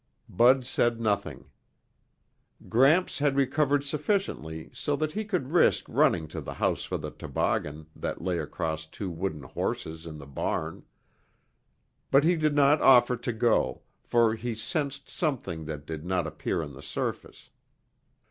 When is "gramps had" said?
2.67-3.35